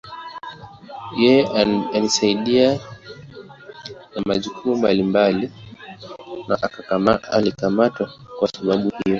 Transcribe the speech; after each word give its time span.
Yeye 1.21 1.47
alisaidia 1.93 2.79
na 4.15 4.21
majukumu 4.25 4.75
mbalimbali 4.77 5.51
na 6.47 7.21
alikamatwa 7.33 8.11
kuwa 8.37 8.49
sababu 8.49 8.89
hiyo. 8.89 9.01